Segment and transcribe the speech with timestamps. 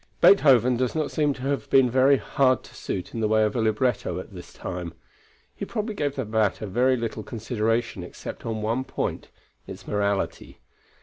[0.19, 3.55] Beethoven does not seem to have been very hard to suit in the way of
[3.55, 4.95] a libretto at this time.
[5.53, 9.29] He probably gave the matter very little consideration except on one point,
[9.67, 10.57] its morality.